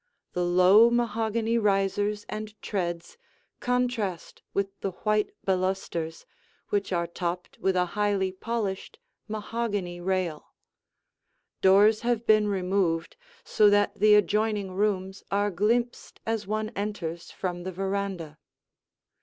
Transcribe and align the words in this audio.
The 0.33 0.43
low 0.43 0.89
mahogany 0.89 1.59
risers 1.59 2.25
and 2.27 2.59
treads 2.59 3.19
contrast 3.59 4.41
with 4.51 4.69
the 4.79 4.93
white 5.05 5.29
balusters 5.45 6.25
which 6.69 6.91
are 6.91 7.05
topped 7.05 7.59
with 7.59 7.75
a 7.75 7.85
highly 7.93 8.31
polished 8.31 8.97
mahogany 9.27 10.01
rail. 10.01 10.55
Doors 11.61 12.01
have 12.01 12.25
been 12.25 12.47
removed 12.47 13.15
so 13.43 13.69
that 13.69 13.93
the 13.99 14.15
adjoining 14.15 14.71
rooms 14.71 15.23
are 15.29 15.51
glimpsed 15.51 16.19
as 16.25 16.47
one 16.47 16.69
enters 16.71 17.29
from 17.29 17.61
the 17.61 17.71
veranda. 17.71 18.39